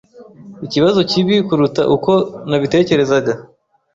Ikibazo 0.65 0.99
kibi 1.09 1.35
kuruta 1.47 1.81
uko 1.95 2.11
nabitekerezaga. 2.49 3.33